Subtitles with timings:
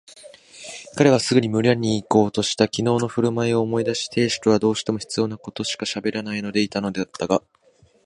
[0.97, 2.67] 彼はすぐ村へいこうとした。
[2.67, 7.43] きのうのふるまいを思い出して亭主とはどうしても必要なことしかしゃべらないでいたのだったが、